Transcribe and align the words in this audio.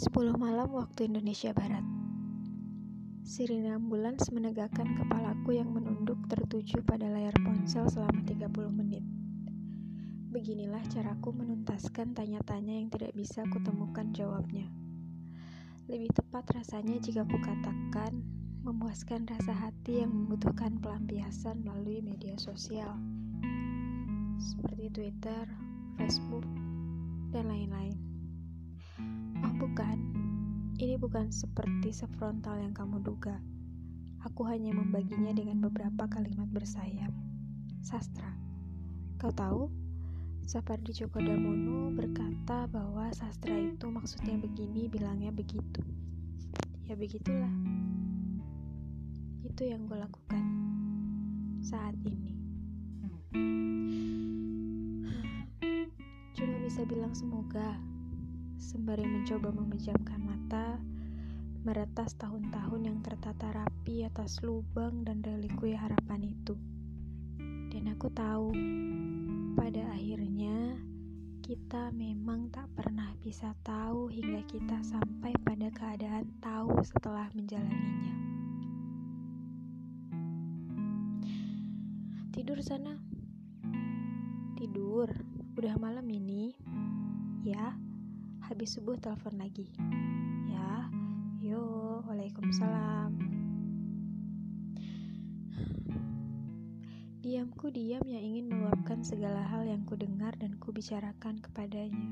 10 0.00 0.16
malam 0.40 0.72
waktu 0.72 1.12
Indonesia 1.12 1.52
Barat. 1.52 1.84
Sirine 3.20 3.76
ambulans 3.76 4.32
menegakkan 4.32 4.96
kepalaku 4.96 5.60
yang 5.60 5.76
menunduk 5.76 6.16
tertuju 6.24 6.80
pada 6.88 7.04
layar 7.04 7.36
ponsel 7.44 7.84
selama 7.84 8.24
30 8.24 8.48
menit. 8.72 9.04
Beginilah 10.32 10.80
caraku 10.88 11.36
menuntaskan 11.36 12.16
tanya-tanya 12.16 12.80
yang 12.80 12.88
tidak 12.88 13.12
bisa 13.12 13.44
kutemukan 13.52 14.08
jawabnya. 14.16 14.72
Lebih 15.84 16.16
tepat 16.16 16.48
rasanya 16.48 16.96
jika 16.96 17.28
kukatakan 17.28 18.24
memuaskan 18.64 19.28
rasa 19.28 19.52
hati 19.52 20.00
yang 20.00 20.16
membutuhkan 20.16 20.80
pelampiasan 20.80 21.60
melalui 21.60 22.00
media 22.00 22.40
sosial. 22.40 22.96
Seperti 24.40 24.88
Twitter, 24.96 25.44
Facebook, 26.00 26.48
dan 27.36 27.52
lain-lain. 27.52 28.09
Oh 29.44 29.54
bukan, 29.56 29.98
ini 30.76 30.96
bukan 31.00 31.32
seperti 31.32 31.92
sefrontal 31.92 32.60
yang 32.60 32.72
kamu 32.72 33.00
duga. 33.00 33.40
Aku 34.24 34.44
hanya 34.44 34.76
membaginya 34.76 35.32
dengan 35.32 35.64
beberapa 35.64 36.04
kalimat 36.08 36.48
bersayap. 36.52 37.08
Sastra. 37.80 38.36
Kau 39.16 39.32
tahu? 39.32 39.72
Sapardi 40.44 40.92
Djoko 40.92 41.22
Damono 41.22 41.94
berkata 41.94 42.66
bahwa 42.68 43.08
sastra 43.16 43.54
itu 43.54 43.86
maksudnya 43.86 44.34
begini, 44.36 44.90
bilangnya 44.90 45.32
begitu. 45.32 45.80
Ya 46.84 46.98
begitulah. 46.98 47.54
Itu 49.46 49.62
yang 49.62 49.86
gue 49.86 49.94
lakukan 49.94 50.44
saat 51.64 51.94
ini. 52.02 52.34
Cuma 56.34 56.56
bisa 56.64 56.82
bilang 56.88 57.12
semoga 57.12 57.78
sembari 58.60 59.08
mencoba 59.08 59.48
memejamkan 59.56 60.20
mata, 60.20 60.76
meretas 61.64 62.12
tahun-tahun 62.20 62.92
yang 62.92 63.00
tertata 63.00 63.56
rapi 63.56 64.04
atas 64.04 64.44
lubang 64.44 65.00
dan 65.00 65.24
relikui 65.24 65.72
harapan 65.72 66.28
itu. 66.28 66.52
Dan 67.72 67.88
aku 67.88 68.12
tahu, 68.12 68.52
pada 69.56 69.96
akhirnya 69.96 70.76
kita 71.40 71.88
memang 71.96 72.52
tak 72.52 72.68
pernah 72.76 73.16
bisa 73.24 73.56
tahu 73.64 74.12
hingga 74.12 74.44
kita 74.44 74.84
sampai 74.84 75.32
pada 75.40 75.72
keadaan 75.72 76.28
tahu 76.44 76.84
setelah 76.84 77.32
menjalaninya. 77.32 78.14
Tidur 82.36 82.60
sana. 82.60 82.92
Tidur. 84.60 85.08
Udah 85.56 85.74
malam 85.80 86.04
ini. 86.12 86.52
Ya 87.40 87.72
habis 88.50 88.74
subuh 88.74 88.98
telepon 88.98 89.38
lagi. 89.38 89.70
Ya, 90.50 90.90
yo, 91.38 92.02
waalaikumsalam. 92.02 93.14
Diamku 97.22 97.70
diam 97.70 98.02
yang 98.10 98.18
ingin 98.26 98.50
meluapkan 98.50 99.06
segala 99.06 99.46
hal 99.46 99.62
yang 99.70 99.86
ku 99.86 99.94
dengar 99.94 100.34
dan 100.34 100.58
ku 100.58 100.74
bicarakan 100.74 101.38
kepadanya. 101.38 102.10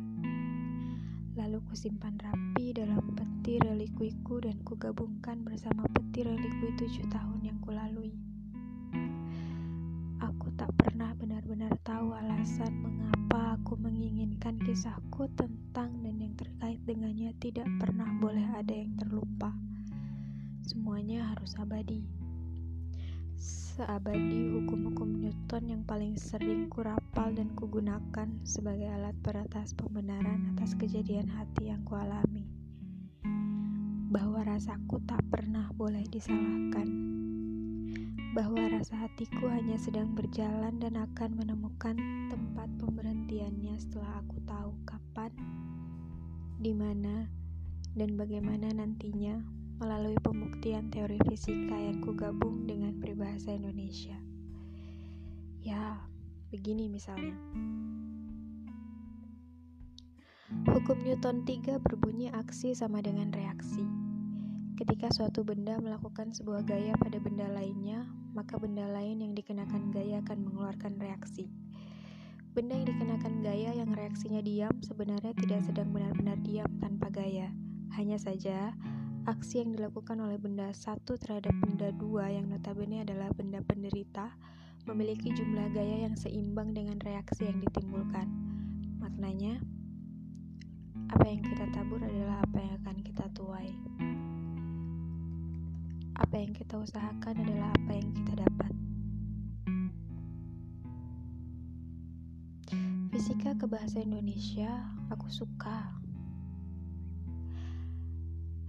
Lalu 1.34 1.58
ku 1.66 1.74
simpan 1.74 2.14
rapi 2.22 2.70
dalam 2.70 3.02
peti 3.18 3.58
relikuiku 3.58 4.38
dan 4.38 4.62
ku 4.62 4.78
gabungkan 4.78 5.42
bersama 5.42 5.90
peti 5.90 6.22
relikui 6.22 6.70
tujuh 6.78 7.10
tahun 7.10 7.42
yang 7.42 7.58
kulalui. 7.58 8.14
Aku 10.22 10.54
tak 10.54 10.70
pernah 10.78 11.10
benar-benar 11.18 11.74
tahu 11.82 12.14
alasan 12.14 12.70
aku 12.86 12.97
menginginkan 13.88 14.60
kisahku 14.60 15.32
tentang 15.32 16.04
dan 16.04 16.20
yang 16.20 16.36
terkait 16.36 16.76
dengannya 16.84 17.32
tidak 17.40 17.64
pernah 17.80 18.04
boleh 18.20 18.44
ada 18.52 18.76
yang 18.76 18.92
terlupa. 19.00 19.56
Semuanya 20.60 21.32
harus 21.32 21.56
abadi. 21.56 22.04
Seabadi 23.40 24.52
hukum-hukum 24.60 25.24
Newton 25.24 25.72
yang 25.72 25.82
paling 25.88 26.20
sering 26.20 26.68
kurapal 26.68 27.32
dan 27.32 27.48
kugunakan 27.56 28.28
sebagai 28.44 28.92
alat 28.92 29.16
peratas 29.24 29.72
pembenaran 29.72 30.52
atas 30.52 30.76
kejadian 30.76 31.32
hati 31.32 31.72
yang 31.72 31.80
kualami. 31.88 32.44
Bahwa 34.12 34.44
rasaku 34.44 35.00
tak 35.08 35.24
pernah 35.32 35.72
boleh 35.72 36.04
disalahkan 36.12 36.88
bahwa 38.36 38.60
rasa 38.68 39.08
hatiku 39.08 39.48
hanya 39.48 39.80
sedang 39.80 40.12
berjalan 40.12 40.76
dan 40.76 41.00
akan 41.00 41.38
menemukan 41.38 41.96
tempat 42.28 42.68
pemberhentiannya 42.76 43.74
setelah 43.80 44.20
aku 44.20 44.36
tahu 44.44 44.72
kapan, 44.84 45.32
di 46.60 46.76
mana, 46.76 47.28
dan 47.96 48.20
bagaimana 48.20 48.68
nantinya 48.74 49.40
melalui 49.78 50.18
pembuktian 50.20 50.90
teori 50.90 51.16
fisika 51.30 51.78
yang 51.78 52.02
kugabung 52.02 52.66
dengan 52.66 52.98
peribahasa 52.98 53.54
Indonesia. 53.54 54.18
Ya, 55.62 56.02
begini 56.50 56.90
misalnya. 56.90 57.34
Hukum 60.68 61.00
Newton 61.04 61.44
3 61.44 61.78
berbunyi 61.80 62.32
aksi 62.32 62.74
sama 62.74 63.04
dengan 63.04 63.30
reaksi. 63.30 63.84
Ketika 64.78 65.10
suatu 65.10 65.42
benda 65.42 65.76
melakukan 65.78 66.32
sebuah 66.32 66.62
gaya 66.64 66.94
pada 66.98 67.18
benda 67.18 67.50
lainnya, 67.50 68.06
maka 68.38 68.54
benda 68.54 68.86
lain 68.86 69.18
yang 69.18 69.34
dikenakan 69.34 69.90
gaya 69.90 70.22
akan 70.22 70.46
mengeluarkan 70.46 70.94
reaksi. 71.02 71.50
Benda 72.54 72.78
yang 72.78 72.86
dikenakan 72.86 73.42
gaya 73.42 73.74
yang 73.74 73.90
reaksinya 73.90 74.38
diam 74.38 74.78
sebenarnya 74.78 75.34
tidak 75.34 75.66
sedang 75.66 75.90
benar-benar 75.90 76.38
diam 76.46 76.70
tanpa 76.78 77.10
gaya. 77.10 77.50
Hanya 77.98 78.14
saja, 78.14 78.78
aksi 79.26 79.66
yang 79.66 79.74
dilakukan 79.74 80.22
oleh 80.22 80.38
benda 80.38 80.70
satu 80.70 81.18
terhadap 81.18 81.50
benda 81.66 81.90
dua 81.90 82.30
yang 82.30 82.46
notabene 82.46 83.02
adalah 83.02 83.34
benda 83.34 83.58
penderita 83.58 84.30
memiliki 84.86 85.34
jumlah 85.34 85.74
gaya 85.74 86.06
yang 86.06 86.14
seimbang 86.14 86.70
dengan 86.70 87.02
reaksi 87.02 87.50
yang 87.50 87.58
ditimbulkan. 87.58 88.30
Maknanya, 89.02 89.58
apa 91.10 91.26
yang 91.26 91.42
kita 91.42 91.66
tabur 91.74 91.98
adalah 91.98 92.38
apa 92.46 92.58
yang 92.62 92.74
akan 92.86 92.96
kita 93.02 93.26
tuai. 93.34 93.97
Apa 96.18 96.34
yang 96.34 96.50
kita 96.50 96.74
usahakan 96.82 97.46
adalah 97.46 97.70
apa 97.70 97.92
yang 97.94 98.10
kita 98.10 98.32
dapat. 98.42 98.72
Fisika 103.14 103.54
ke 103.54 103.66
bahasa 103.70 104.02
Indonesia 104.02 104.70
aku 105.14 105.30
suka. 105.30 105.94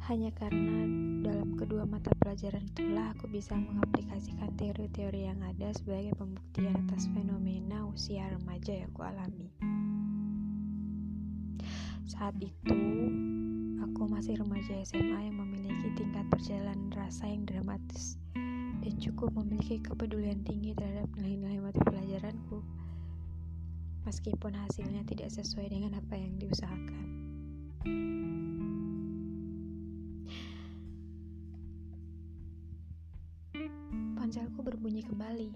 Hanya 0.10 0.34
karena 0.34 0.90
dalam 1.22 1.54
kedua 1.54 1.86
mata 1.86 2.10
pelajaran 2.18 2.66
itulah 2.66 3.14
aku 3.14 3.30
bisa 3.30 3.54
mengaplikasikan 3.54 4.50
teori-teori 4.58 5.30
yang 5.30 5.42
ada 5.46 5.70
sebagai 5.74 6.18
pembuktian 6.18 6.74
atas 6.86 7.06
fenomena 7.14 7.86
usia 7.86 8.26
remaja 8.30 8.74
yang 8.74 8.90
aku 8.90 9.06
alami. 9.06 9.50
Saat 12.10 12.42
itu, 12.42 12.82
aku 14.00 14.16
masih 14.16 14.40
remaja 14.40 14.80
SMA 14.88 15.28
yang 15.28 15.44
memiliki 15.44 15.92
tingkat 15.92 16.24
perjalanan 16.32 16.88
rasa 16.96 17.28
yang 17.28 17.44
dramatis 17.44 18.16
dan 18.80 18.96
cukup 18.96 19.28
memiliki 19.36 19.76
kepedulian 19.84 20.40
tinggi 20.48 20.72
terhadap 20.72 21.12
nilai-nilai 21.20 21.60
mata 21.60 21.84
pelajaranku 21.84 22.64
meskipun 24.08 24.56
hasilnya 24.56 25.04
tidak 25.04 25.28
sesuai 25.36 25.68
dengan 25.68 26.00
apa 26.00 26.16
yang 26.16 26.32
diusahakan. 26.40 27.06
Ponselku 34.16 34.64
berbunyi 34.64 35.04
kembali. 35.04 35.52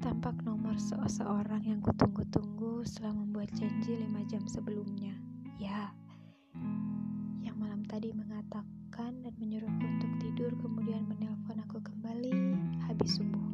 Tampak 0.00 0.40
nomor 0.48 0.55
seseorang 0.76 1.64
yang 1.64 1.80
kutunggu-tunggu 1.80 2.84
setelah 2.84 3.16
membuat 3.16 3.48
janji 3.56 3.96
lima 3.96 4.20
jam 4.28 4.44
sebelumnya. 4.44 5.16
Ya, 5.56 5.88
yang 7.40 7.56
malam 7.56 7.80
tadi 7.88 8.12
mengatakan 8.12 9.24
dan 9.24 9.32
menyuruhku 9.40 9.84
untuk 9.88 10.12
tidur 10.20 10.52
kemudian 10.60 11.08
menelpon 11.08 11.64
aku 11.64 11.80
kembali 11.80 12.32
habis 12.84 13.16
subuh. 13.16 13.48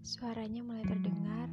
Suaranya 0.00 0.64
mulai 0.64 0.82
terdengar, 0.88 1.52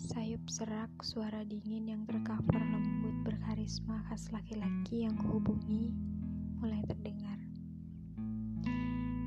sayup 0.00 0.40
serak 0.48 0.88
suara 1.04 1.44
dingin 1.44 1.84
yang 1.84 2.02
tercover 2.08 2.64
lembut 2.64 3.16
berkarisma 3.28 4.00
khas 4.08 4.32
laki-laki 4.32 5.04
yang 5.04 5.14
kuhubungi 5.20 5.92
mulai 6.64 6.80
terdengar. 6.88 7.36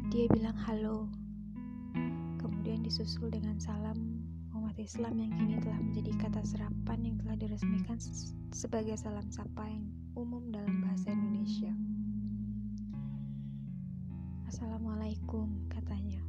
Dia 0.09 0.25
bilang 0.33 0.57
halo, 0.57 1.26
kemudian 2.77 2.93
disusul 2.93 3.33
dengan 3.33 3.57
salam 3.57 4.21
umat 4.53 4.77
Islam 4.77 5.17
yang 5.17 5.33
kini 5.33 5.57
telah 5.65 5.81
menjadi 5.81 6.13
kata 6.21 6.45
serapan 6.45 7.09
yang 7.09 7.17
telah 7.25 7.33
diresmikan 7.33 7.97
sebagai 8.53 8.93
salam 9.01 9.25
sapa 9.33 9.65
yang 9.65 9.81
umum 10.13 10.45
dalam 10.53 10.85
bahasa 10.85 11.09
Indonesia. 11.09 11.73
Assalamualaikum, 14.45 15.65
katanya. 15.73 16.21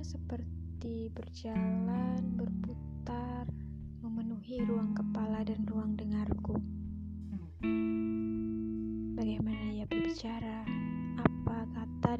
seperti 0.00 1.10
berjalan, 1.10 2.22
berputar, 2.38 3.50
memenuhi 4.00 4.62
ruang 4.62 4.94
kepala 4.94 5.42
dan 5.42 5.66
ruang 5.66 5.98
dengarku. 5.98 6.54
Bagaimana 9.14 9.76
ia 9.76 9.84
berbicara, 9.84 10.69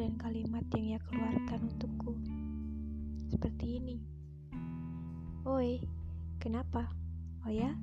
dan 0.00 0.16
kalimat 0.16 0.64
yang 0.72 0.96
ia 0.96 1.00
keluarkan 1.12 1.60
untukku. 1.68 2.16
Seperti 3.28 3.76
ini. 3.76 4.00
Oi, 5.44 5.84
kenapa? 6.40 6.88
Oh 7.44 7.52
ya? 7.52 7.76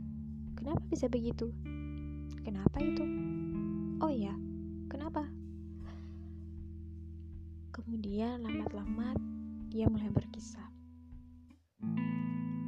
Kenapa 0.58 0.82
bisa 0.90 1.06
begitu? 1.06 1.54
Kenapa 2.42 2.82
itu? 2.82 3.06
Oh 4.02 4.10
ya, 4.10 4.34
kenapa? 4.90 5.30
Kemudian 7.70 8.42
lambat-lambat 8.42 9.22
ia 9.70 9.86
mulai 9.86 10.10
berkisah. 10.10 10.74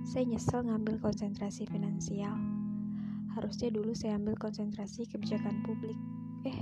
Saya 0.05 0.29
nyesel 0.29 0.69
ngambil 0.69 1.01
konsentrasi 1.01 1.65
finansial. 1.65 2.37
Harusnya 3.33 3.73
dulu 3.73 3.97
saya 3.97 4.21
ambil 4.21 4.37
konsentrasi 4.37 5.09
kebijakan 5.09 5.65
publik. 5.65 5.97
Eh, 6.45 6.61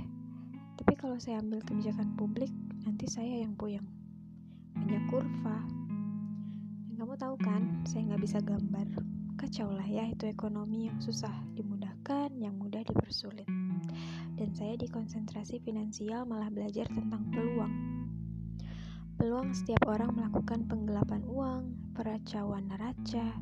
tapi 0.80 0.96
kalau 0.96 1.20
saya 1.20 1.44
ambil 1.44 1.60
kebijakan 1.68 2.16
publik, 2.16 2.48
nanti 2.88 3.04
saya 3.04 3.44
yang 3.44 3.52
puyeng. 3.52 3.84
Banyak 4.72 5.12
kurva. 5.12 5.60
Kamu 6.96 7.20
tahu 7.20 7.36
kan, 7.36 7.84
saya 7.84 8.08
nggak 8.08 8.22
bisa 8.24 8.40
gambar. 8.40 8.88
Kacau 9.36 9.68
lah 9.76 9.84
ya 9.84 10.08
itu 10.08 10.24
ekonomi 10.24 10.88
yang 10.88 10.96
susah 10.96 11.30
dimudahkan, 11.52 12.32
yang 12.40 12.56
mudah 12.56 12.80
dipersulit. 12.80 13.44
Dan 14.40 14.56
saya 14.56 14.80
di 14.80 14.88
konsentrasi 14.88 15.60
finansial 15.60 16.24
malah 16.24 16.48
belajar 16.48 16.88
tentang 16.88 17.28
peluang. 17.28 17.74
Peluang 19.20 19.52
setiap 19.52 19.84
orang 19.84 20.16
melakukan 20.16 20.64
penggelapan 20.64 21.28
uang, 21.28 21.92
peracauan 21.92 22.72
neraca, 22.72 23.36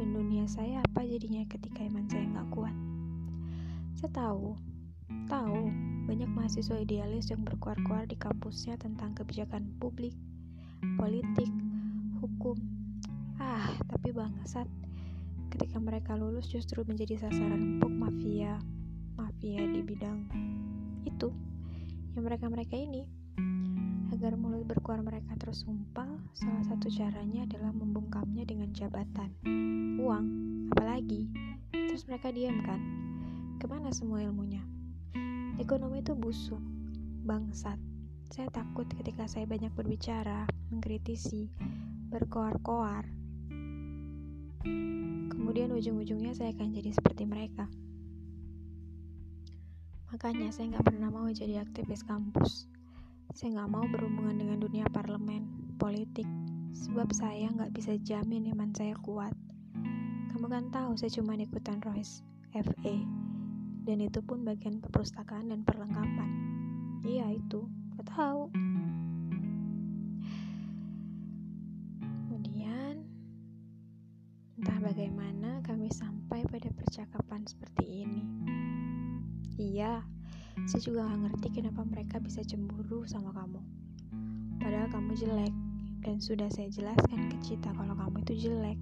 dan 0.00 0.08
dunia 0.08 0.48
saya 0.48 0.80
apa 0.80 1.04
jadinya 1.04 1.44
ketika 1.52 1.84
iman 1.84 2.08
saya 2.08 2.24
nggak 2.32 2.48
kuat. 2.48 2.76
Saya 3.92 4.10
tahu, 4.16 4.56
tahu 5.28 5.68
banyak 6.06 6.30
mahasiswa 6.30 6.78
idealis 6.78 7.28
yang 7.34 7.42
berkuar-kuar 7.42 8.06
di 8.06 8.14
kampusnya 8.14 8.78
tentang 8.78 9.12
kebijakan 9.18 9.66
publik, 9.82 10.14
politik, 10.94 11.50
hukum. 12.22 12.56
Ah, 13.42 13.74
tapi 13.90 14.14
bangsat, 14.14 14.70
ketika 15.50 15.82
mereka 15.82 16.14
lulus 16.14 16.46
justru 16.46 16.86
menjadi 16.86 17.26
sasaran 17.26 17.76
empuk 17.76 17.92
mafia, 17.92 18.56
mafia 19.18 19.66
di 19.66 19.82
bidang 19.82 20.24
itu. 21.02 21.34
Yang 22.16 22.24
mereka-mereka 22.32 22.72
ini 22.78 23.04
Agar 24.14 24.38
mulut 24.38 24.62
berkuar 24.64 25.02
mereka 25.02 25.34
tersumpal, 25.34 26.22
salah 26.32 26.62
satu 26.64 26.86
caranya 26.88 27.42
adalah 27.42 27.74
membungkamnya 27.74 28.46
dengan 28.46 28.70
jabatan, 28.70 29.34
uang, 29.98 30.26
apalagi. 30.70 31.26
Terus 31.74 32.06
mereka 32.06 32.30
diam 32.30 32.62
kan? 32.62 32.80
Ke 33.58 33.66
mana 33.66 33.90
semua 33.90 34.22
ilmunya? 34.22 34.75
Ekonomi 35.56 36.04
itu 36.04 36.12
busuk, 36.12 36.60
bangsat. 37.24 37.80
Saya 38.28 38.52
takut 38.52 38.84
ketika 38.92 39.24
saya 39.24 39.48
banyak 39.48 39.72
berbicara, 39.72 40.44
mengkritisi, 40.68 41.48
berkoar-koar. 42.12 43.08
Kemudian 45.32 45.72
ujung-ujungnya 45.72 46.36
saya 46.36 46.52
akan 46.52 46.76
jadi 46.76 46.92
seperti 46.92 47.24
mereka. 47.24 47.64
Makanya 50.12 50.52
saya 50.52 50.76
nggak 50.76 50.92
pernah 50.92 51.08
mau 51.08 51.24
jadi 51.32 51.64
aktivis 51.64 52.04
kampus. 52.04 52.68
Saya 53.32 53.56
nggak 53.56 53.72
mau 53.72 53.88
berhubungan 53.88 54.36
dengan 54.36 54.60
dunia 54.60 54.84
parlemen, 54.92 55.72
politik, 55.80 56.28
sebab 56.76 57.08
saya 57.16 57.48
nggak 57.48 57.72
bisa 57.72 57.96
jamin 58.04 58.52
iman 58.52 58.76
saya 58.76 58.92
kuat. 59.00 59.32
Kamu 60.36 60.52
kan 60.52 60.68
tahu 60.68 61.00
saya 61.00 61.08
cuma 61.16 61.32
ikutan 61.32 61.80
Royce, 61.80 62.20
FA, 62.52 62.96
dan 63.86 64.02
itu 64.02 64.18
pun 64.18 64.42
bagian 64.42 64.82
perpustakaan 64.82 65.46
dan 65.54 65.62
perlengkapan. 65.62 66.26
Iya 67.06 67.38
itu, 67.38 67.70
gak 67.94 68.10
tahu. 68.10 68.50
Kemudian, 72.02 73.06
entah 74.58 74.78
bagaimana 74.82 75.62
kami 75.62 75.86
sampai 75.94 76.42
pada 76.50 76.66
percakapan 76.74 77.46
seperti 77.46 78.02
ini. 78.02 78.26
Iya, 79.54 80.02
saya 80.66 80.82
juga 80.82 81.06
gak 81.06 81.20
ngerti 81.30 81.48
kenapa 81.62 81.86
mereka 81.86 82.18
bisa 82.18 82.42
cemburu 82.42 83.06
sama 83.06 83.30
kamu. 83.38 83.62
Padahal 84.58 84.90
kamu 84.90 85.14
jelek, 85.14 85.54
dan 86.02 86.18
sudah 86.18 86.50
saya 86.50 86.66
jelaskan 86.74 87.30
ke 87.30 87.38
Cita 87.38 87.70
kalau 87.70 87.94
kamu 87.94 88.18
itu 88.26 88.50
jelek. 88.50 88.78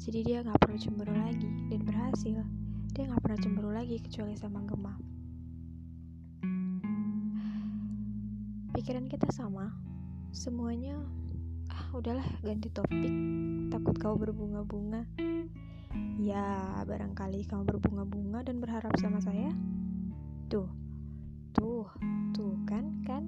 Jadi 0.00 0.24
dia 0.24 0.40
gak 0.40 0.56
perlu 0.64 0.80
cemburu 0.80 1.12
lagi, 1.12 1.44
dan 1.68 1.84
berhasil. 1.84 2.40
Dia 2.94 3.08
gak 3.08 3.22
pernah 3.22 3.40
cemburu 3.40 3.70
lagi 3.70 3.96
kecuali 4.02 4.34
sama 4.34 4.60
Gemma. 4.66 4.94
Pikiran 8.74 9.06
kita 9.06 9.28
sama, 9.30 9.70
semuanya 10.34 10.98
ah 11.70 11.86
udahlah 11.94 12.26
ganti 12.42 12.66
topik 12.74 13.14
takut 13.70 13.94
kau 14.02 14.18
berbunga-bunga 14.18 15.06
ya 16.18 16.82
barangkali 16.82 17.46
kamu 17.46 17.62
berbunga-bunga 17.62 18.42
dan 18.42 18.58
berharap 18.58 18.90
sama 18.98 19.22
saya 19.22 19.54
tuh 20.50 20.66
Tuh, 21.50 21.82
tuh 22.30 22.54
kan, 22.62 23.02
kan? 23.02 23.26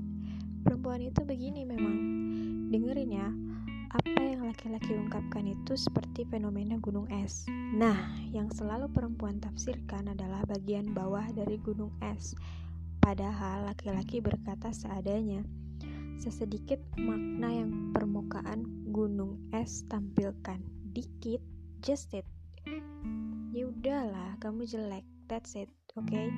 Perempuan 0.62 1.02
itu 1.02 1.26
begini 1.26 1.66
memang. 1.66 1.96
Dengerin 2.70 3.10
ya, 3.10 3.28
apa 3.90 4.20
yang 4.22 4.46
laki-laki 4.46 4.94
ungkapkan 4.94 5.50
itu 5.50 5.74
seperti 5.74 6.22
fenomena 6.30 6.78
gunung 6.78 7.10
es. 7.10 7.50
Nah, 7.50 7.98
yang 8.32 8.48
selalu 8.48 8.88
perempuan 8.88 9.36
tafsirkan 9.44 10.08
adalah 10.08 10.40
bagian 10.48 10.96
bawah 10.96 11.28
dari 11.36 11.60
gunung 11.60 11.92
es. 12.00 12.32
Padahal 13.04 13.68
laki-laki 13.68 14.24
berkata 14.24 14.72
seadanya. 14.72 15.44
Sesedikit 16.16 16.80
makna 16.96 17.52
yang 17.52 17.92
permukaan 17.92 18.64
gunung 18.88 19.36
es 19.52 19.84
tampilkan. 19.92 20.64
Dikit, 20.96 21.44
just 21.84 22.16
it. 22.16 22.24
Ya 23.52 23.68
udahlah, 23.68 24.40
kamu 24.40 24.64
jelek. 24.64 25.04
That's 25.28 25.52
it, 25.52 25.68
oke? 25.92 26.08
Okay? 26.08 26.32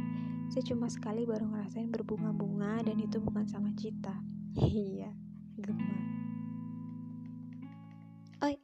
Saya 0.50 0.75
cuma 0.75 0.90
sekali 0.90 1.23
baru 1.23 1.47
ngerasain 1.47 1.95
berbunga-bunga 1.95 2.83
dan 2.90 2.99
itu 2.99 3.23
bukan 3.23 3.47
sama 3.47 3.71
Cita. 3.78 4.14
Iya, 4.54 5.11
gemar. 5.59 6.02
Oi, 8.47 8.54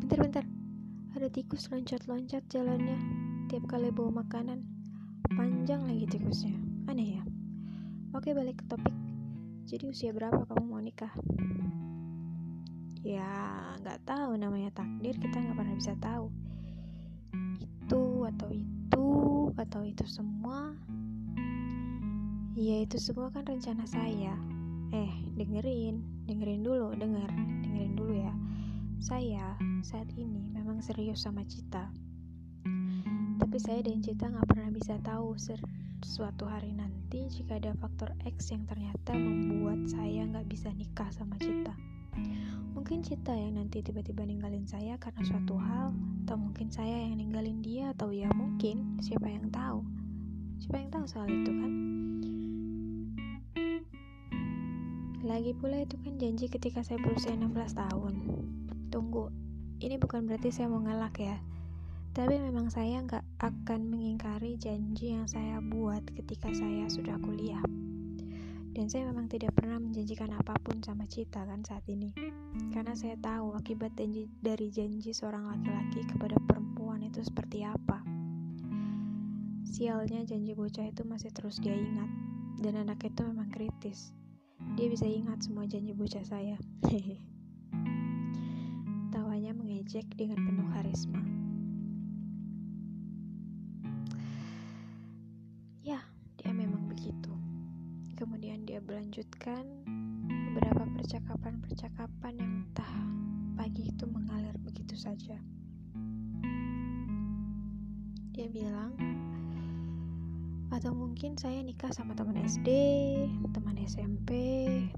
bentar-bentar. 0.00 0.65
Ada 1.16 1.32
tikus 1.32 1.72
loncat-loncat 1.72 2.44
jalannya. 2.52 3.00
Tiap 3.48 3.64
kali 3.72 3.88
bawa 3.88 4.20
makanan. 4.20 4.60
Panjang 5.32 5.88
lagi 5.88 6.04
tikusnya. 6.12 6.52
Aneh 6.92 7.16
ya? 7.16 7.24
Oke, 8.12 8.36
balik 8.36 8.60
ke 8.60 8.64
topik. 8.68 8.92
Jadi 9.64 9.88
usia 9.88 10.12
berapa 10.12 10.44
kamu 10.44 10.68
mau 10.68 10.76
nikah? 10.76 11.08
Ya, 13.00 13.32
nggak 13.80 14.04
tahu 14.04 14.36
namanya 14.36 14.68
takdir. 14.76 15.16
Kita 15.16 15.40
nggak 15.40 15.56
pernah 15.56 15.72
bisa 15.80 15.96
tahu. 15.96 16.28
Itu 17.64 18.28
atau 18.28 18.52
itu 18.52 19.08
atau 19.56 19.88
itu 19.88 20.04
semua 20.04 20.76
Iya 22.60 22.84
itu 22.84 23.00
semua 23.00 23.32
kan 23.32 23.44
rencana 23.44 23.84
saya 23.88 24.32
Eh 24.92 25.12
dengerin 25.36 26.00
Dengerin 26.24 26.64
dulu 26.64 26.92
denger 26.96 27.28
Dengerin 27.64 27.92
dulu 27.96 28.16
ya 28.16 28.32
Saya 28.96 29.56
saat 29.84 30.08
ini 30.16 30.55
memang 30.66 30.82
serius 30.82 31.22
sama 31.22 31.46
Cita 31.46 31.94
Tapi 33.38 33.56
saya 33.62 33.86
dan 33.86 34.02
Cita 34.02 34.26
gak 34.26 34.50
pernah 34.50 34.74
bisa 34.74 34.98
tahu 34.98 35.38
Suatu 36.02 36.50
hari 36.50 36.74
nanti 36.74 37.30
Jika 37.30 37.62
ada 37.62 37.70
faktor 37.78 38.10
X 38.26 38.50
yang 38.50 38.66
ternyata 38.66 39.14
Membuat 39.14 39.86
saya 39.86 40.26
gak 40.26 40.50
bisa 40.50 40.74
nikah 40.74 41.06
sama 41.14 41.38
Cita 41.38 41.70
Mungkin 42.74 43.06
Cita 43.06 43.30
yang 43.30 43.62
nanti 43.62 43.78
tiba-tiba 43.78 44.26
ninggalin 44.26 44.66
saya 44.66 44.98
karena 44.98 45.22
suatu 45.24 45.56
hal, 45.56 45.96
atau 46.26 46.36
mungkin 46.36 46.68
saya 46.68 47.08
yang 47.08 47.16
ninggalin 47.16 47.64
dia, 47.64 47.96
atau 47.96 48.12
ya 48.12 48.28
mungkin 48.36 49.00
siapa 49.00 49.32
yang 49.32 49.48
tahu. 49.48 49.80
Siapa 50.60 50.76
yang 50.84 50.90
tahu 50.92 51.04
soal 51.08 51.28
itu 51.28 51.50
kan? 51.56 51.72
Lagi 55.24 55.56
pula 55.56 55.88
itu 55.88 55.96
kan 56.04 56.20
janji 56.20 56.52
ketika 56.52 56.84
saya 56.84 57.00
berusia 57.00 57.32
16 57.32 57.80
tahun. 57.80 58.14
Tunggu, 58.92 59.32
ini 59.80 60.00
bukan 60.00 60.24
berarti 60.24 60.48
saya 60.52 60.72
mau 60.72 60.80
ngelak 60.80 61.16
ya. 61.20 61.36
Tapi 62.16 62.40
memang 62.40 62.72
saya 62.72 63.04
nggak 63.04 63.24
akan 63.44 63.92
mengingkari 63.92 64.56
janji 64.56 65.12
yang 65.12 65.28
saya 65.28 65.60
buat 65.60 66.00
ketika 66.16 66.48
saya 66.56 66.88
sudah 66.88 67.20
kuliah. 67.20 67.60
Dan 68.72 68.88
saya 68.92 69.08
memang 69.08 69.28
tidak 69.28 69.56
pernah 69.56 69.80
menjanjikan 69.80 70.32
apa 70.36 70.56
pun 70.60 70.80
sama 70.84 71.04
Cita 71.08 71.44
kan 71.44 71.64
saat 71.64 71.84
ini. 71.88 72.12
Karena 72.72 72.92
saya 72.96 73.16
tahu 73.20 73.56
akibat 73.56 73.96
janji, 73.96 74.28
dari 74.40 74.68
janji 74.72 75.12
seorang 75.12 75.48
laki-laki 75.48 76.04
kepada 76.08 76.36
perempuan 76.44 77.04
itu 77.04 77.20
seperti 77.24 77.64
apa. 77.64 78.00
Sialnya 79.64 80.24
janji 80.24 80.52
bocah 80.56 80.88
itu 80.88 81.04
masih 81.04 81.32
terus 81.32 81.60
dia 81.60 81.76
ingat. 81.76 82.08
Dan 82.60 82.80
anak 82.80 83.04
itu 83.04 83.20
memang 83.24 83.52
kritis 83.52 84.16
dia 84.76 84.88
bisa 84.88 85.04
ingat 85.04 85.44
semua 85.44 85.68
janji 85.68 85.92
bocah 85.92 86.24
saya. 86.24 86.56
mengejek 89.86 90.18
dengan 90.18 90.42
penuh 90.42 90.66
karisma. 90.74 91.22
Ya, 95.86 96.02
dia 96.42 96.50
memang 96.50 96.90
begitu. 96.90 97.30
Kemudian 98.18 98.66
dia 98.66 98.82
melanjutkan 98.82 99.62
beberapa 100.26 100.90
percakapan-percakapan 100.90 102.34
yang 102.34 102.66
entah 102.66 102.94
pagi 103.54 103.94
itu 103.94 104.10
mengalir 104.10 104.58
begitu 104.58 104.98
saja. 104.98 105.38
Dia 108.34 108.50
bilang, 108.50 108.90
atau 110.74 110.90
mungkin 110.98 111.38
saya 111.38 111.62
nikah 111.62 111.94
sama 111.94 112.18
teman 112.18 112.42
SD, 112.42 112.68
teman 113.54 113.78
SMP, 113.86 114.34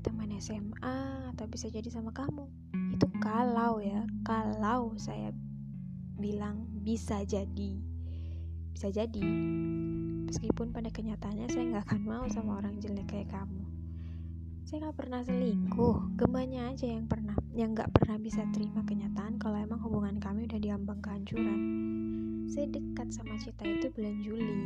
teman 0.01 0.33
SMA, 0.41 1.29
atau 1.37 1.45
bisa 1.45 1.69
jadi 1.69 1.93
sama 1.93 2.09
kamu. 2.17 2.68
Kalau 3.19 3.83
ya, 3.83 4.07
kalau 4.23 4.95
saya 4.95 5.35
bilang 6.19 6.71
bisa 6.87 7.27
jadi, 7.27 7.79
bisa 8.71 8.95
jadi. 8.95 9.23
Meskipun 10.31 10.71
pada 10.71 10.87
kenyataannya 10.95 11.51
saya 11.51 11.65
nggak 11.67 11.85
akan 11.91 12.03
mau 12.07 12.25
sama 12.31 12.63
orang 12.63 12.79
jelek 12.79 13.11
kayak 13.11 13.35
kamu. 13.35 13.65
Saya 14.69 14.85
nggak 14.85 14.99
pernah 15.01 15.25
selingkuh, 15.25 16.15
gemanya 16.21 16.69
aja 16.71 16.87
yang 16.87 17.09
pernah, 17.09 17.35
yang 17.57 17.73
nggak 17.73 17.89
pernah 17.89 18.21
bisa 18.21 18.45
terima 18.53 18.85
kenyataan 18.85 19.41
kalau 19.41 19.57
emang 19.57 19.81
hubungan 19.81 20.21
kami 20.21 20.45
udah 20.45 20.61
diambang 20.61 21.01
kehancuran. 21.01 21.61
Saya 22.53 22.69
dekat 22.69 23.09
sama 23.11 23.35
Cita 23.41 23.65
itu 23.65 23.89
bulan 23.97 24.21
Juli. 24.21 24.61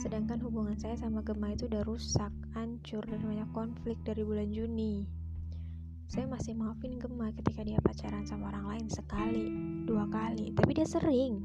Sedangkan 0.00 0.40
hubungan 0.42 0.80
saya 0.80 0.96
sama 0.96 1.20
Gema 1.20 1.52
itu 1.52 1.68
udah 1.68 1.84
rusak, 1.84 2.32
hancur, 2.56 3.04
dan 3.04 3.20
banyak 3.20 3.48
konflik 3.52 4.00
dari 4.02 4.24
bulan 4.24 4.48
Juni. 4.48 5.19
Saya 6.10 6.26
masih 6.26 6.58
maafin 6.58 6.98
Gema 6.98 7.30
ketika 7.38 7.62
dia 7.62 7.78
pacaran 7.78 8.26
sama 8.26 8.50
orang 8.50 8.66
lain 8.66 8.86
sekali, 8.90 9.46
dua 9.86 10.10
kali, 10.10 10.50
tapi 10.58 10.74
dia 10.74 10.82
sering, 10.82 11.38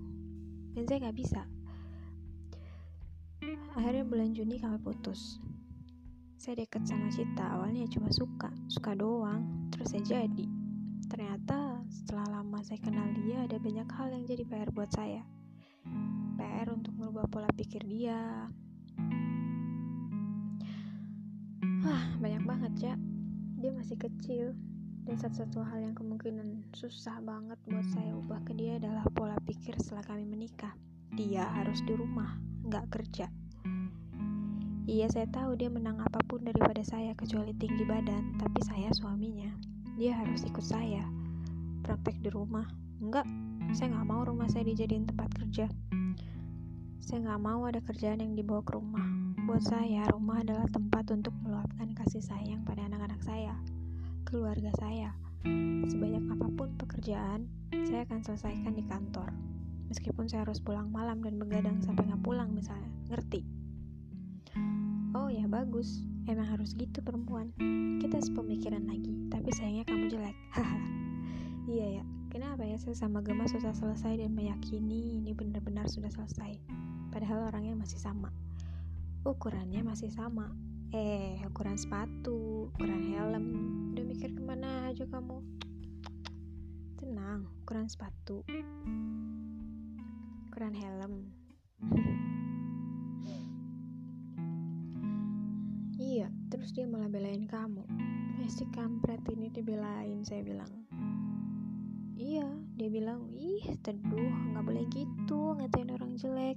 dan 0.73 0.89
saya 0.89 1.05
nggak 1.05 1.17
bisa. 1.21 1.45
Akhirnya 3.77 4.01
bulan 4.09 4.33
Juni 4.33 4.57
kami 4.57 4.81
putus. 4.81 5.37
Saya 6.41 6.65
deket 6.65 6.81
sama 6.89 7.13
Cita, 7.13 7.45
awalnya 7.45 7.85
cuma 7.93 8.09
suka, 8.09 8.49
suka 8.65 8.97
doang, 8.97 9.69
terus 9.69 9.93
saya 9.93 10.01
jadi. 10.01 10.49
Ternyata 11.13 11.85
setelah 11.85 12.41
lama 12.41 12.57
saya 12.65 12.81
kenal 12.81 13.05
dia, 13.21 13.45
ada 13.45 13.61
banyak 13.61 13.85
hal 13.85 14.17
yang 14.17 14.25
jadi 14.25 14.49
PR 14.49 14.73
buat 14.73 14.89
saya. 14.89 15.21
PR 16.41 16.73
untuk 16.73 16.97
merubah 16.97 17.29
pola 17.29 17.53
pikir 17.53 17.85
dia. 17.85 18.49
Wah, 21.85 22.05
banyak 22.17 22.41
banget 22.49 22.73
ya. 22.81 22.97
Dia 23.65 23.73
masih 23.73 23.97
kecil, 23.97 24.53
dan 25.09 25.17
satu-satu 25.17 25.65
hal 25.65 25.89
yang 25.89 25.97
kemungkinan 25.97 26.69
susah 26.77 27.17
banget 27.25 27.57
buat 27.65 27.81
saya 27.97 28.13
ubah 28.13 28.45
ke 28.45 28.53
dia 28.53 28.77
adalah 28.77 29.01
pola 29.09 29.41
pikir 29.41 29.73
setelah 29.81 30.05
kami 30.05 30.21
menikah. 30.21 30.69
Dia 31.17 31.49
harus 31.49 31.81
di 31.81 31.97
rumah, 31.97 32.37
nggak 32.69 32.93
kerja. 32.93 33.25
Iya 34.85 35.09
saya 35.09 35.25
tahu 35.33 35.57
dia 35.57 35.73
menang 35.73 35.97
apa 35.97 36.21
pun 36.29 36.45
daripada 36.45 36.85
saya 36.85 37.17
kecuali 37.17 37.57
tinggi 37.57 37.81
badan, 37.89 38.37
tapi 38.37 38.61
saya 38.61 38.93
suaminya. 38.93 39.49
Dia 39.97 40.13
harus 40.13 40.45
ikut 40.45 40.61
saya. 40.61 41.01
Praktek 41.81 42.21
di 42.21 42.29
rumah. 42.29 42.69
Enggak, 43.01 43.25
saya 43.73 43.97
nggak 43.97 44.05
mau 44.05 44.29
rumah 44.29 44.45
saya 44.45 44.69
dijadiin 44.69 45.09
tempat 45.09 45.33
kerja. 45.41 45.65
Saya 47.01 47.17
nggak 47.17 47.41
mau 47.41 47.65
ada 47.65 47.81
kerjaan 47.81 48.21
yang 48.21 48.37
dibawa 48.37 48.61
ke 48.61 48.77
rumah. 48.77 49.09
Buat 49.49 49.65
saya, 49.73 50.05
rumah 50.13 50.45
adalah 50.45 50.69
tempat 50.69 51.09
untuk 51.09 51.33
meluapkan 51.65 51.97
kasih 51.97 52.21
sayang 52.21 52.61
pada 52.61 52.85
anak-anak 52.85 53.17
saya, 53.25 53.57
keluarga 54.21 54.69
saya. 54.77 55.17
Sebanyak 55.89 56.37
apa 56.37 56.45
pun 56.53 56.77
pekerjaan, 56.77 57.49
saya 57.89 58.05
akan 58.05 58.21
selesaikan 58.21 58.77
di 58.77 58.85
kantor. 58.85 59.33
Meskipun 59.89 60.29
saya 60.29 60.45
harus 60.45 60.61
pulang 60.61 60.93
malam 60.93 61.25
dan 61.25 61.41
begadang 61.41 61.81
sampai 61.81 62.05
nggak 62.05 62.21
pulang 62.21 62.53
misalnya. 62.53 62.85
Ngerti? 63.09 63.41
Oh 65.17 65.25
ya 65.25 65.49
bagus, 65.49 66.05
emang 66.29 66.53
harus 66.53 66.77
gitu 66.77 67.01
perempuan. 67.01 67.49
Kita 67.97 68.21
sepemikiran 68.21 68.85
lagi, 68.85 69.25
tapi 69.33 69.49
sayangnya 69.49 69.89
kamu 69.89 70.05
jelek. 70.13 70.37
Haha. 70.61 70.77
iya 71.65 71.97
ya, 71.97 72.03
kenapa 72.29 72.61
ya 72.61 72.77
saya 72.77 72.93
sama 72.93 73.25
Gema 73.25 73.49
susah 73.49 73.73
selesai 73.73 74.21
dan 74.21 74.37
meyakini 74.37 75.17
ini 75.17 75.33
benar-benar 75.33 75.89
sudah 75.89 76.13
selesai. 76.13 76.61
Padahal 77.09 77.49
orangnya 77.49 77.73
masih 77.73 77.97
sama. 77.97 78.29
Ukurannya 79.25 79.81
masih 79.81 80.13
sama. 80.13 80.53
Eh, 80.95 81.43
ukuran 81.43 81.75
sepatu, 81.75 82.71
ukuran 82.71 83.03
helm. 83.11 83.45
Udah 83.91 84.03
mikir 84.07 84.31
ke 84.31 84.39
mana 84.39 84.87
aja 84.87 85.03
kamu? 85.03 85.43
Tenang, 86.95 87.51
ukuran 87.67 87.91
sepatu. 87.91 88.47
Ukuran 90.47 90.71
helm. 90.71 91.35
Iya, 95.99 96.31
terus 96.47 96.71
dia 96.71 96.87
malah 96.87 97.11
belain 97.11 97.43
kamu. 97.43 97.83
Messi 98.39 98.63
kampret 98.71 99.19
ini 99.27 99.51
dibelain, 99.51 100.23
saya 100.23 100.47
bilang. 100.47 100.71
Iya, 102.15 102.47
dia 102.79 102.87
bilang, 102.87 103.27
ih 103.35 103.67
teduh, 103.83 104.31
nggak 104.55 104.63
boleh 104.63 104.87
gitu, 104.87 105.59
ngatain 105.59 105.91
orang 105.91 106.15
jelek. 106.15 106.55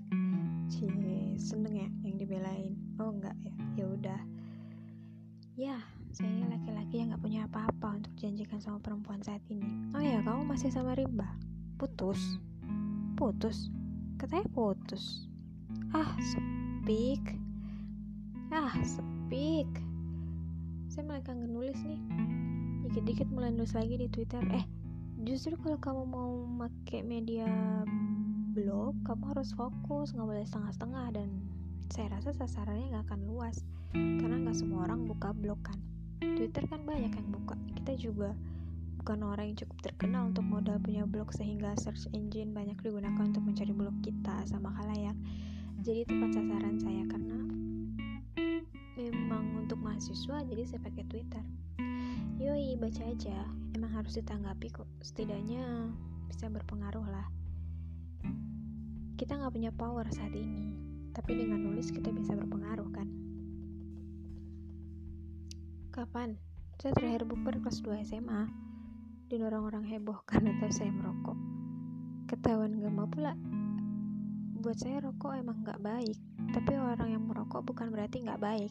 Cie, 0.71 1.35
seneng 1.40 1.75
ya 1.75 1.88
yang 2.07 2.23
dibelain. 2.23 2.76
Oh 3.00 3.09
enggak 3.14 3.35
ya, 3.40 3.54
ya 3.78 3.85
udah. 3.88 4.18
Ya, 5.59 5.83
saya 6.15 6.47
laki-laki 6.47 7.03
yang 7.03 7.11
nggak 7.11 7.23
punya 7.27 7.41
apa-apa 7.50 7.99
untuk 7.99 8.15
janjikan 8.15 8.62
sama 8.62 8.79
perempuan 8.79 9.19
saat 9.27 9.43
ini. 9.50 9.67
Oh 9.91 9.99
ya, 9.99 10.23
kamu 10.23 10.47
masih 10.47 10.71
sama 10.71 10.95
Rimba? 10.95 11.27
Putus? 11.83 12.38
Putus? 13.19 13.67
Katanya 14.23 14.47
putus. 14.55 15.27
Ah, 15.91 16.15
sepik. 16.23 17.35
Ah, 18.55 18.71
topik 19.29 19.69
saya 20.88 21.05
mulai 21.05 21.21
kangen 21.21 21.53
nulis 21.53 21.77
nih 21.85 22.00
dikit-dikit 22.88 23.29
mulai 23.29 23.53
nulis 23.53 23.77
lagi 23.77 24.00
di 24.00 24.09
twitter 24.09 24.41
eh 24.57 24.65
justru 25.21 25.53
kalau 25.61 25.77
kamu 25.77 26.03
mau 26.09 26.33
pakai 26.65 27.05
media 27.05 27.45
blog 28.57 28.97
kamu 29.05 29.37
harus 29.37 29.53
fokus 29.53 30.17
nggak 30.17 30.25
boleh 30.25 30.45
setengah-setengah 30.49 31.07
dan 31.12 31.29
saya 31.93 32.09
rasa 32.17 32.33
sasarannya 32.33 32.88
nggak 32.88 33.05
akan 33.05 33.21
luas 33.29 33.61
karena 33.95 34.37
nggak 34.45 34.57
semua 34.57 34.88
orang 34.88 35.09
buka 35.09 35.33
blog 35.33 35.61
kan. 35.64 35.78
Twitter 36.21 36.66
kan 36.66 36.83
banyak 36.85 37.12
yang 37.14 37.28
buka. 37.30 37.54
Kita 37.78 37.92
juga 37.97 38.37
bukan 39.09 39.25
orang 39.25 39.54
yang 39.54 39.59
cukup 39.64 39.78
terkenal 39.88 40.28
untuk 40.28 40.45
modal 40.45 40.76
punya 40.83 41.09
blog 41.09 41.33
sehingga 41.33 41.73
search 41.80 42.11
engine 42.12 42.52
banyak 42.52 42.76
digunakan 42.83 43.25
untuk 43.25 43.40
mencari 43.40 43.73
blog 43.73 43.95
kita 44.04 44.45
sama 44.45 44.68
halayak 44.76 45.16
jadi 45.78 46.02
tempat 46.11 46.35
sasaran 46.35 46.76
saya 46.83 47.07
karena 47.07 47.38
memang 48.99 49.62
untuk 49.62 49.78
mahasiswa 49.78 50.42
jadi 50.42 50.62
saya 50.66 50.80
pakai 50.83 51.07
Twitter. 51.07 51.45
Yoi 52.42 52.75
baca 52.75 53.02
aja. 53.07 53.47
Emang 53.78 53.95
harus 53.95 54.18
ditanggapi 54.18 54.75
kok. 54.75 54.90
Setidaknya 55.00 55.95
bisa 56.26 56.50
berpengaruh 56.50 57.07
lah. 57.07 57.26
Kita 59.14 59.38
nggak 59.38 59.54
punya 59.54 59.71
power 59.71 60.07
saat 60.11 60.35
ini. 60.35 60.75
Tapi 61.14 61.47
dengan 61.47 61.62
nulis 61.62 61.95
kita 61.95 62.11
bisa 62.11 62.35
berpengaruh 62.35 62.90
kan 62.90 63.28
kapan 65.99 66.38
saya 66.78 66.95
terakhir 66.95 67.26
bukber 67.26 67.59
kelas 67.59 67.83
2 67.83 68.07
SMA 68.07 68.47
dan 69.35 69.40
orang-orang 69.43 69.83
heboh 69.83 70.23
karena 70.31 70.55
tahu 70.62 70.71
saya 70.71 70.95
merokok 70.95 71.35
ketahuan 72.31 72.78
gak 72.78 72.95
mau 72.95 73.11
pula 73.11 73.35
buat 74.62 74.78
saya 74.78 75.02
rokok 75.02 75.43
emang 75.43 75.67
gak 75.67 75.83
baik 75.83 76.14
tapi 76.55 76.78
orang 76.78 77.19
yang 77.19 77.26
merokok 77.26 77.67
bukan 77.67 77.90
berarti 77.90 78.23
gak 78.23 78.38
baik 78.38 78.71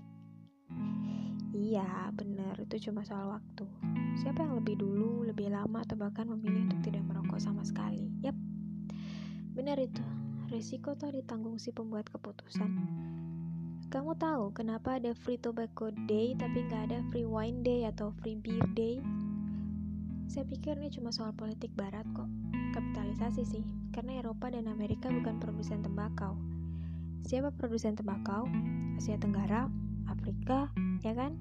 Iya, 1.57 2.13
benar, 2.13 2.53
itu 2.61 2.91
cuma 2.91 3.01
soal 3.01 3.33
waktu. 3.33 3.65
Siapa 4.21 4.45
yang 4.45 4.61
lebih 4.61 4.77
dulu, 4.77 5.25
lebih 5.25 5.49
lama, 5.49 5.81
atau 5.81 5.97
bahkan 5.97 6.29
memilih 6.29 6.69
untuk 6.69 6.85
tidak 6.85 7.01
merokok 7.07 7.41
sama 7.41 7.65
sekali? 7.65 8.13
Yap, 8.21 8.37
benar 9.57 9.81
itu. 9.81 10.03
Risiko 10.53 10.93
toh 10.93 11.09
ditanggung 11.09 11.57
si 11.57 11.73
pembuat 11.73 12.13
keputusan. 12.13 12.71
Kamu 13.87 14.19
tahu 14.19 14.51
kenapa 14.51 14.99
ada 14.99 15.15
free 15.15 15.39
tobacco 15.39 15.95
day 16.11 16.35
tapi 16.35 16.67
nggak 16.67 16.91
ada 16.91 16.99
free 17.07 17.23
wine 17.23 17.63
day 17.63 17.87
atau 17.87 18.11
free 18.19 18.35
beer 18.35 18.67
day? 18.75 18.99
Saya 20.27 20.43
pikir 20.43 20.75
ini 20.75 20.91
cuma 20.91 21.15
soal 21.15 21.31
politik 21.31 21.71
barat 21.71 22.03
kok. 22.11 22.27
Kapitalisasi 22.75 23.47
sih, 23.47 23.63
karena 23.95 24.19
Eropa 24.19 24.51
dan 24.51 24.67
Amerika 24.67 25.07
bukan 25.07 25.39
produsen 25.39 25.87
tembakau. 25.87 26.35
Siapa 27.23 27.55
produsen 27.55 27.95
tembakau? 27.95 28.43
Asia 28.99 29.15
Tenggara, 29.15 29.71
Afrika, 30.11 30.67
ya 30.99 31.15
kan? 31.15 31.39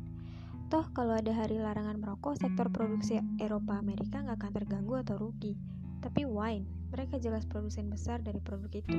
Toh 0.70 0.86
kalau 0.94 1.18
ada 1.18 1.34
hari 1.34 1.58
larangan 1.58 1.98
merokok, 1.98 2.38
sektor 2.38 2.70
produksi 2.70 3.18
Eropa 3.42 3.74
Amerika 3.74 4.22
nggak 4.22 4.38
akan 4.38 4.52
terganggu 4.54 4.94
atau 5.02 5.18
rugi. 5.18 5.58
Tapi 5.98 6.22
wine, 6.22 6.75
mereka 6.92 7.18
jelas 7.18 7.46
produsen 7.48 7.90
besar 7.90 8.22
dari 8.22 8.38
produk 8.38 8.70
itu. 8.70 8.96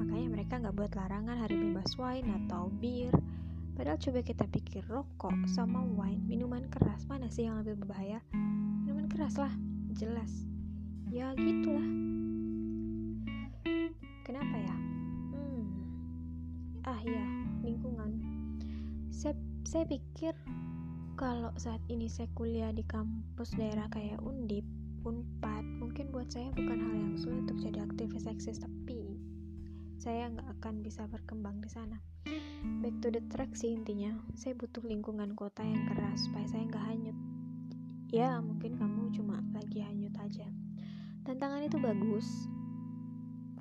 Makanya 0.00 0.28
mereka 0.32 0.60
nggak 0.60 0.76
buat 0.76 0.92
larangan 0.96 1.36
hari 1.40 1.56
bebas 1.58 1.96
wine 2.00 2.28
atau 2.44 2.72
bir. 2.80 3.12
Padahal 3.76 3.96
coba 3.96 4.20
kita 4.20 4.44
pikir 4.48 4.84
rokok 4.88 5.34
sama 5.48 5.80
wine, 5.82 6.20
minuman 6.28 6.68
keras 6.68 7.08
mana 7.08 7.32
sih 7.32 7.48
yang 7.48 7.60
lebih 7.64 7.80
berbahaya? 7.80 8.20
Minuman 8.32 9.08
keras 9.08 9.40
lah 9.40 9.52
jelas 10.00 10.46
ya 11.10 11.34
gitulah 11.34 11.90
kenapa 14.22 14.56
ya 14.62 14.76
hmm 15.34 15.66
ah 16.86 17.00
ya 17.02 17.26
lingkungan 17.66 18.14
saya 19.10 19.34
saya 19.66 19.90
pikir 19.90 20.30
kalau 21.18 21.50
saat 21.58 21.82
ini 21.90 22.06
saya 22.06 22.30
kuliah 22.38 22.70
di 22.70 22.86
kampus 22.86 23.58
daerah 23.58 23.90
kayak 23.90 24.22
Undip 24.22 24.62
Unpad 25.00 25.64
mungkin 25.80 26.12
buat 26.12 26.28
saya 26.28 26.52
bukan 26.52 26.76
hal 26.76 26.92
yang 26.92 27.16
sulit 27.16 27.48
untuk 27.48 27.56
jadi 27.64 27.88
aktivis 27.88 28.28
eksis 28.28 28.60
tapi 28.60 29.16
saya 29.96 30.28
nggak 30.28 30.60
akan 30.60 30.84
bisa 30.84 31.08
berkembang 31.08 31.60
di 31.64 31.72
sana. 31.72 32.00
Back 32.84 33.00
to 33.00 33.08
the 33.08 33.24
track 33.32 33.52
sih 33.56 33.72
intinya, 33.72 34.12
saya 34.36 34.52
butuh 34.56 34.84
lingkungan 34.84 35.32
kota 35.32 35.64
yang 35.64 35.88
keras 35.88 36.28
supaya 36.28 36.44
saya 36.48 36.68
nggak 36.68 36.84
hanyut. 36.84 37.16
Ya 38.12 38.40
mungkin 38.44 38.76
kamu 38.76 39.12
cuma 39.16 39.40
lagi 39.56 39.80
hanyut 39.80 40.12
aja. 40.20 40.44
Tantangan 41.24 41.64
itu 41.64 41.80
bagus. 41.80 42.48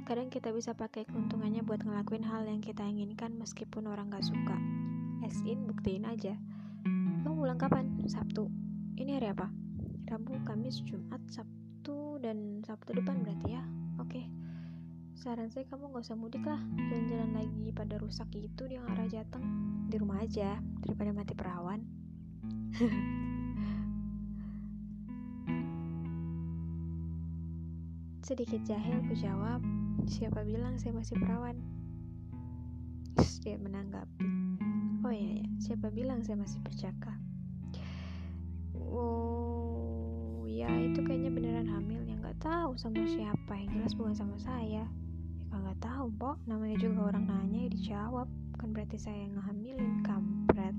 Kadang 0.08 0.32
kita 0.32 0.56
bisa 0.56 0.76
pakai 0.76 1.08
keuntungannya 1.08 1.64
buat 1.64 1.84
ngelakuin 1.84 2.24
hal 2.24 2.48
yang 2.48 2.60
kita 2.60 2.88
inginkan 2.88 3.36
meskipun 3.40 3.88
orang 3.88 4.08
nggak 4.08 4.28
suka. 4.28 4.56
As 5.24 5.40
in, 5.44 5.68
buktiin 5.68 6.08
aja. 6.08 6.36
Kamu 7.24 7.36
pulang 7.36 7.60
kapan? 7.60 8.00
Sabtu. 8.08 8.48
Ini 8.96 9.20
hari 9.20 9.32
apa? 9.36 9.59
Rabu, 10.10 10.42
Kamis, 10.42 10.82
Jumat, 10.82 11.22
Sabtu, 11.30 12.18
dan 12.18 12.66
Sabtu 12.66 12.98
depan 12.98 13.22
berarti 13.22 13.54
ya? 13.54 13.62
Oke. 14.02 14.26
Saran 15.14 15.54
saya 15.54 15.70
kamu 15.70 15.94
gak 15.94 16.10
usah 16.10 16.18
mudik 16.18 16.42
lah. 16.42 16.58
Jalan-jalan 16.90 17.38
lagi 17.38 17.70
pada 17.70 18.02
rusak 18.02 18.26
gitu 18.34 18.66
di 18.66 18.82
arah 18.82 19.06
Jateng. 19.06 19.46
Di 19.86 20.02
rumah 20.02 20.26
aja 20.26 20.58
daripada 20.82 21.14
mati 21.14 21.38
perawan. 21.38 21.86
Sedikit 28.26 28.66
jahil 28.66 29.06
ku 29.06 29.14
jawab 29.14 29.62
siapa 30.10 30.42
bilang 30.42 30.82
saya 30.82 30.98
masih 30.98 31.22
perawan? 31.22 31.62
Dia 33.46 33.62
menanggapi 33.62 34.40
oh 35.10 35.14
iya 35.14 35.42
ya 35.42 35.48
siapa 35.58 35.90
bilang 35.90 36.22
saya 36.22 36.38
masih 36.38 36.60
bercaka 36.60 37.16
oh 38.76 39.29
ya 40.60 40.72
itu 40.76 41.00
kayaknya 41.08 41.32
beneran 41.32 41.72
hamil 41.72 42.04
yang 42.04 42.20
nggak 42.20 42.36
tahu 42.44 42.76
sama 42.76 43.00
siapa 43.08 43.56
yang 43.56 43.72
jelas 43.80 43.96
bukan 43.96 44.12
sama 44.12 44.36
saya 44.36 44.84
Kagak 45.50 45.82
tahu, 45.82 46.14
Pok. 46.14 46.38
Namanya 46.46 46.78
juga 46.78 47.10
orang 47.10 47.26
nanya 47.26 47.66
ya 47.66 47.70
dijawab. 47.74 48.30
Kan 48.62 48.70
berarti 48.70 49.02
saya 49.02 49.26
yang 49.26 49.34
ngehamilin, 49.34 49.94
kampret. 50.06 50.78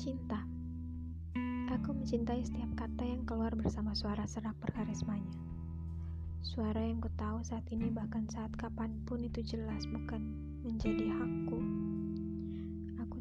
Cinta. 0.00 0.40
Aku 1.76 1.92
mencintai 1.92 2.40
setiap 2.40 2.72
kata 2.72 3.04
yang 3.04 3.28
keluar 3.28 3.52
bersama 3.52 3.92
suara 3.92 4.24
serak 4.24 4.56
berkarismanya. 4.64 5.36
Suara 6.40 6.80
yang 6.80 7.04
ku 7.04 7.12
tahu 7.20 7.44
saat 7.44 7.68
ini 7.68 7.92
bahkan 7.92 8.24
saat 8.32 8.50
kapan 8.56 8.96
pun 9.04 9.20
itu 9.20 9.44
jelas 9.44 9.84
bukan 9.92 10.24
menjadi 10.64 11.20
hakku. 11.20 11.81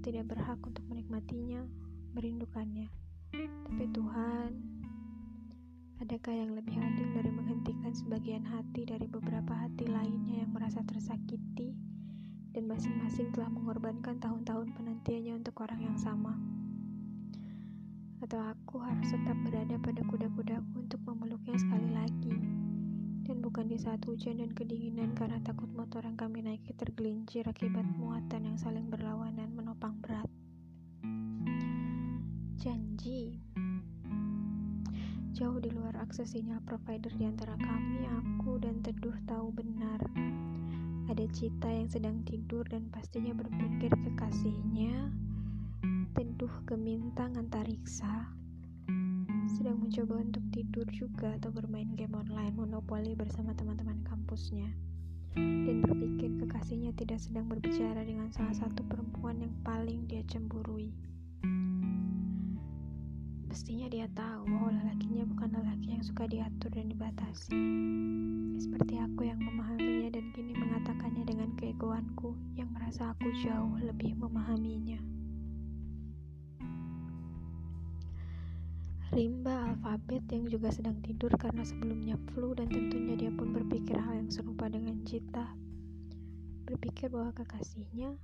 Tidak 0.02 0.26
berhak 0.26 0.58
untuk 0.66 0.82
menikmatinya, 0.90 1.62
merindukannya. 2.18 2.90
Tapi 3.38 3.86
Tuhan 3.94 4.52
Adakah 6.02 6.34
yang 6.34 6.58
lebih 6.58 6.82
adil 6.82 7.14
dari 7.14 7.30
menghentikan 7.30 7.94
sebagian 7.94 8.42
hati 8.42 8.90
dari 8.90 9.06
beberapa 9.06 9.54
hati 9.54 9.86
lainnya 9.86 10.42
yang 10.42 10.50
merasa 10.50 10.82
tersakiti 10.82 11.78
dan 12.58 12.66
masing-masing 12.66 13.30
telah 13.30 13.54
mengorbankan 13.54 14.18
tahun-tahun 14.18 14.74
penantiannya 14.74 15.38
untuk 15.38 15.62
orang 15.62 15.78
yang 15.86 15.98
sama? 16.02 16.34
Atau 18.26 18.42
aku 18.42 18.82
harus 18.82 19.14
tetap 19.14 19.38
berada 19.46 19.78
pada 19.78 20.02
kuda-kudaku 20.02 20.90
untuk 20.90 21.06
memeluknya 21.06 21.62
sekali 21.62 21.94
lagi 21.94 22.61
dan 23.22 23.40
bukan 23.40 23.70
di 23.70 23.78
saat 23.78 24.02
hujan 24.10 24.42
dan 24.42 24.52
kedinginan 24.52 25.14
karena 25.14 25.38
takut 25.46 25.70
motor 25.72 26.02
yang 26.02 26.18
kami 26.18 26.42
naiki 26.42 26.74
tergelincir 26.74 27.46
akibat 27.46 27.86
muatan 27.98 28.50
yang 28.50 28.58
saling 28.58 28.90
berlawanan 28.90 29.54
menopang 29.54 29.98
berat. 30.02 30.26
Janji 32.58 33.42
Jauh 35.32 35.58
di 35.58 35.74
luar 35.74 35.98
akses 35.98 36.38
sinyal 36.38 36.62
provider 36.68 37.10
di 37.18 37.26
antara 37.26 37.58
kami, 37.58 38.06
aku 38.06 38.62
dan 38.62 38.84
Teduh 38.86 39.16
tahu 39.26 39.50
benar. 39.50 39.98
Ada 41.10 41.26
Cita 41.34 41.66
yang 41.66 41.90
sedang 41.90 42.22
tidur 42.28 42.62
dan 42.70 42.92
pastinya 42.94 43.34
berpikir 43.34 43.90
kekasihnya, 43.90 45.10
Teduh 46.14 46.52
Gemintang 46.70 47.40
Antariksa, 47.42 48.30
sedang 49.50 49.82
mencoba 49.82 50.22
untuk 50.22 50.41
tidur 50.52 50.84
juga 50.92 51.40
atau 51.40 51.48
bermain 51.48 51.88
game 51.96 52.12
online 52.12 52.52
monopoli 52.52 53.16
bersama 53.16 53.56
teman-teman 53.56 54.04
kampusnya. 54.04 54.68
Dan 55.32 55.80
berpikir 55.80 56.44
kekasihnya 56.44 56.92
tidak 57.00 57.24
sedang 57.24 57.48
berbicara 57.48 58.04
dengan 58.04 58.28
salah 58.36 58.52
satu 58.52 58.84
perempuan 58.84 59.40
yang 59.40 59.56
paling 59.64 60.04
dia 60.12 60.20
cemburui. 60.28 60.92
Mestinya 63.48 63.88
dia 63.88 64.08
tahu 64.12 64.48
bahwa 64.48 64.76
lelakinya 64.76 65.24
bukan 65.28 65.50
lelaki 65.56 65.96
yang 65.96 66.04
suka 66.04 66.28
diatur 66.28 66.72
dan 66.72 66.92
dibatasi. 66.92 67.52
Seperti 68.60 69.00
aku 69.00 69.28
yang 69.28 69.40
memahaminya 69.40 70.12
dan 70.12 70.36
kini 70.36 70.52
mengatakannya 70.56 71.24
dengan 71.24 71.56
keegoanku 71.56 72.36
yang 72.60 72.68
merasa 72.76 73.16
aku 73.16 73.32
jauh 73.40 73.76
lebih 73.80 74.20
memahaminya. 74.20 75.21
Rimba 79.12 79.76
alfabet 79.76 80.24
yang 80.32 80.48
juga 80.48 80.72
sedang 80.72 81.00
tidur 81.04 81.36
karena 81.36 81.68
sebelumnya 81.68 82.16
flu 82.32 82.56
dan 82.56 82.72
tentunya 82.72 83.20
dia 83.20 83.32
pun 83.36 83.52
berpikir 83.52 84.00
hal 84.00 84.24
yang 84.24 84.32
serupa 84.32 84.72
dengan 84.72 85.04
Cita 85.04 85.52
berpikir 86.72 87.12
bahwa 87.12 87.36
kekasihnya, 87.36 88.16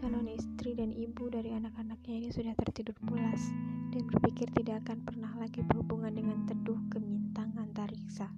calon 0.00 0.24
istri 0.32 0.72
dan 0.72 0.88
ibu 0.88 1.28
dari 1.28 1.52
anak-anaknya 1.52 2.24
ini 2.24 2.28
sudah 2.32 2.56
tertidur 2.56 2.96
pulas 3.04 3.52
dan 3.92 4.08
berpikir 4.08 4.48
tidak 4.56 4.80
akan 4.88 5.04
pernah 5.04 5.28
lagi 5.36 5.60
berhubungan 5.60 6.16
dengan 6.16 6.48
teduh 6.48 6.80
gemintang 6.88 7.52
antariksa. 7.60 8.32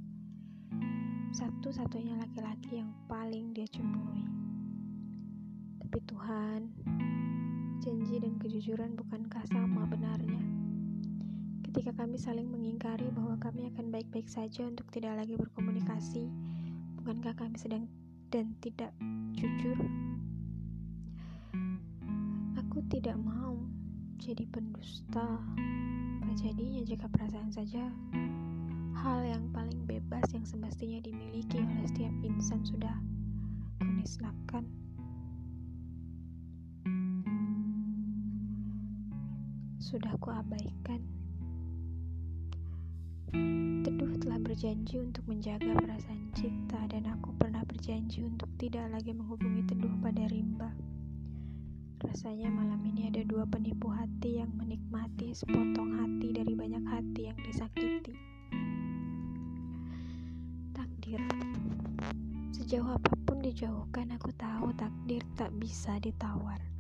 Satu-satunya 1.31 2.19
laki-laki 2.19 2.83
yang 2.83 2.91
paling 3.07 3.55
dia 3.55 3.71
cemburui. 3.71 4.27
Tapi 5.79 5.99
Tuhan, 6.11 6.61
janji 7.79 8.19
dan 8.19 8.35
kejujuran 8.43 8.99
bukankah 8.99 9.47
sama 9.47 9.87
benarnya? 9.87 10.52
Ketika 11.73 12.05
kami 12.05 12.21
saling 12.21 12.53
mengingkari 12.53 13.09
bahwa 13.17 13.33
kami 13.41 13.65
akan 13.73 13.89
baik-baik 13.89 14.29
saja 14.29 14.69
untuk 14.69 14.93
tidak 14.93 15.17
lagi 15.17 15.41
berkomunikasi, 15.41 16.29
bukankah 17.01 17.33
kami 17.33 17.57
sedang 17.57 17.89
dan 18.29 18.53
tidak 18.61 18.93
jujur. 19.33 19.81
Aku 22.61 22.85
tidak 22.93 23.17
mau 23.17 23.57
jadi 24.21 24.45
pendusta. 24.53 25.41
Apa 26.21 26.33
jadinya 26.37 26.85
jika 26.85 27.09
perasaan 27.09 27.49
saja 27.49 27.89
hal 29.01 29.25
yang 29.25 29.49
paling 29.57 29.89
bebas 29.89 30.29
yang 30.37 30.45
semestinya 30.45 31.01
dimiliki 31.01 31.57
oleh 31.57 31.89
setiap 31.89 32.13
insan 32.21 32.61
sudah 32.69 33.01
kunisnakan. 33.81 34.69
Sudah 39.81 40.13
kuabaikan. 40.21 41.22
Teduh 43.33 44.13
telah 44.21 44.37
berjanji 44.37 45.01
untuk 45.01 45.25
menjaga 45.25 45.73
perasaan 45.73 46.29
cinta 46.37 46.77
dan 46.93 47.09
aku 47.09 47.33
pernah 47.41 47.65
berjanji 47.65 48.21
untuk 48.21 48.53
tidak 48.61 48.93
lagi 48.93 49.17
menghubungi 49.17 49.65
Teduh 49.65 49.97
pada 50.05 50.29
rimba. 50.29 50.69
Rasanya 52.03 52.53
malam 52.53 52.83
ini 52.85 53.09
ada 53.09 53.25
dua 53.25 53.49
penipu 53.49 53.89
hati 53.89 54.43
yang 54.43 54.53
menikmati 54.59 55.33
sepotong 55.33 56.03
hati 56.03 56.35
dari 56.35 56.53
banyak 56.53 56.85
hati 56.85 57.33
yang 57.33 57.39
disakiti. 57.41 58.13
Takdir. 60.77 61.23
Sejauh 62.53 63.01
apa 63.01 63.13
pun 63.25 63.41
dijauhkan, 63.41 64.13
aku 64.13 64.29
tahu 64.37 64.77
takdir 64.77 65.25
tak 65.39 65.55
bisa 65.57 65.97
ditawar. 66.03 66.72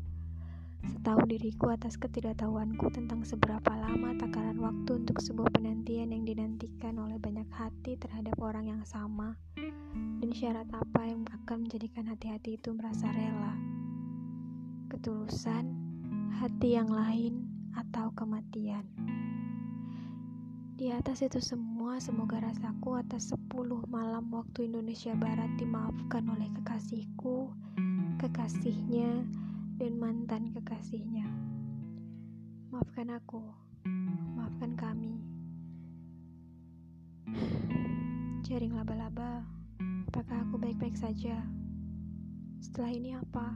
Setahu 0.82 1.30
diriku 1.30 1.70
atas 1.70 1.94
ketidaktahuanku 1.94 2.90
tentang 2.90 3.22
seberapa 3.22 3.70
lama 3.70 4.18
takaran 4.18 4.58
waktu 4.58 5.02
untuk 5.02 5.22
sebuah 5.22 5.54
penantian 5.54 6.10
yang 6.10 6.26
dinantikan 6.26 6.98
oleh 6.98 7.22
banyak 7.22 7.46
hati 7.54 7.94
terhadap 7.98 8.34
orang 8.42 8.66
yang 8.66 8.82
sama, 8.82 9.38
dan 10.18 10.30
syarat 10.34 10.66
apa 10.74 11.06
yang 11.06 11.22
akan 11.42 11.66
menjadikan 11.66 12.10
hati-hati 12.10 12.58
itu 12.58 12.74
merasa 12.74 13.06
rela. 13.14 13.54
Ketulusan, 14.90 15.70
hati 16.42 16.74
yang 16.74 16.90
lain, 16.90 17.46
atau 17.78 18.10
kematian. 18.12 18.84
Di 20.82 20.90
atas 20.90 21.22
itu 21.22 21.38
semua, 21.38 22.02
semoga 22.02 22.42
rasaku 22.42 22.98
atas 22.98 23.30
10 23.30 23.86
malam 23.86 24.26
waktu 24.34 24.66
Indonesia 24.66 25.14
Barat 25.14 25.54
dimaafkan 25.54 26.26
oleh 26.26 26.50
kekasihku, 26.58 27.54
kekasihnya, 28.18 29.22
dan 29.80 29.96
mantan 29.96 30.52
kekasihnya. 30.52 31.24
Maafkan 32.72 33.12
aku, 33.12 33.40
maafkan 34.36 34.76
kami. 34.76 35.20
Jaring 38.44 38.76
laba-laba, 38.76 39.44
apakah 40.08 40.44
aku 40.44 40.60
baik-baik 40.60 40.96
saja? 40.96 41.40
Setelah 42.60 42.92
ini 42.92 43.10
apa? 43.16 43.46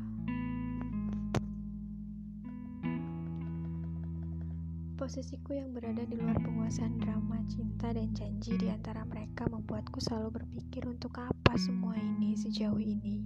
Posisiku 4.96 5.52
yang 5.52 5.76
berada 5.76 6.02
di 6.09 6.16
luar 6.16 6.40
penguasaan 6.40 6.96
drama 6.98 7.38
cinta 7.52 7.92
dan 7.92 8.16
janji 8.16 8.57
di 8.57 8.72
antara 8.72 9.05
mereka 9.05 9.44
membuatku 9.46 10.00
selalu 10.00 10.40
berpikir 10.40 10.88
untuk 10.88 11.20
apa 11.20 11.52
semua 11.61 11.94
ini 12.00 12.33
sejauh 12.33 12.81
ini. 12.81 13.20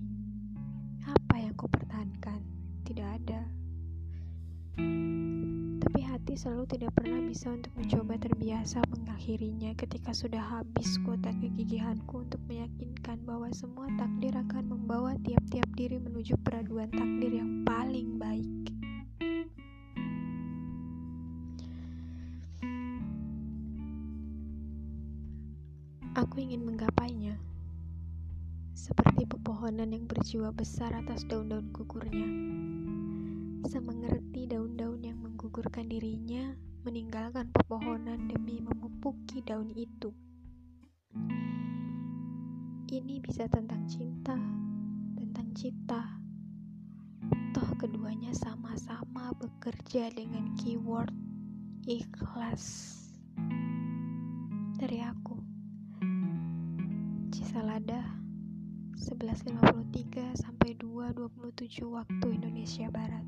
Apa 1.07 1.39
yang 1.39 1.55
ku 1.55 1.71
pertahankan? 1.71 2.60
Tidak 2.91 3.07
ada. 3.07 3.47
Tapi 5.79 6.01
hati 6.03 6.35
selalu 6.35 6.67
tidak 6.75 6.91
pernah 6.99 7.23
bisa 7.23 7.55
untuk 7.55 7.71
mencoba 7.79 8.19
terbiasa 8.19 8.83
mengakhirinya 8.91 9.79
ketika 9.79 10.11
sudah 10.11 10.43
habis 10.43 10.99
kuota 11.07 11.31
kegigihanku 11.39 12.27
untuk 12.27 12.43
meyakinkan 12.51 13.23
bahwa 13.23 13.47
semua 13.55 13.87
takdir 13.95 14.35
akan 14.35 14.75
membawa 14.75 15.15
tiap-tiap 15.23 15.71
diri 15.79 16.03
menuju 16.03 16.35
peraduan 16.43 16.91
takdir 16.91 17.39
yang 17.39 17.63
paling 17.63 18.19
baik. 18.19 18.75
Aku 26.19 26.43
ingin 26.43 26.67
menggapainya, 26.67 27.39
seperti 28.75 29.31
pepohonan 29.61 29.93
yang 29.93 30.09
berjiwa 30.09 30.57
besar 30.57 30.89
atas 30.97 31.21
daun-daun 31.29 31.69
gugurnya. 31.69 32.25
Semengerti 33.69 34.49
daun-daun 34.49 35.05
yang 35.05 35.21
menggugurkan 35.21 35.85
dirinya, 35.85 36.57
meninggalkan 36.89 37.53
pepohonan 37.53 38.25
demi 38.25 38.65
memupuki 38.65 39.45
daun 39.45 39.69
itu. 39.77 40.17
Ini 42.89 43.21
bisa 43.21 43.53
tentang 43.53 43.85
cinta, 43.85 44.33
tentang 45.21 45.53
cita. 45.53 46.09
Toh 47.53 47.71
keduanya 47.77 48.33
sama-sama 48.33 49.37
bekerja 49.37 50.09
dengan 50.09 50.57
keyword 50.57 51.13
ikhlas. 51.85 52.97
Dari 54.81 55.05
aku. 55.05 55.37
Cisalada 57.29 58.20
11.53 59.11 60.39
sampai 60.39 60.79
2.27 60.79 61.83
waktu 61.91 62.27
Indonesia 62.31 62.87
Barat. 62.95 63.27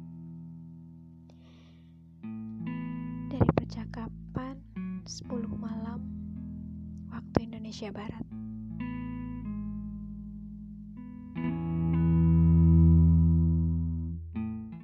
Dari 3.26 3.50
percakapan 3.50 4.62
10 5.02 5.26
malam 5.58 6.06
waktu 7.10 7.50
Indonesia 7.50 7.90
Barat. 7.90 8.22